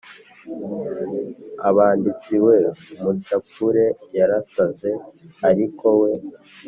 abanditsi, 1.69 2.33
“we, 2.47 2.57
mumucapure, 3.01 3.85
'yarasaze 4.17 4.89
ariko 5.49 5.85
we' 6.01 6.13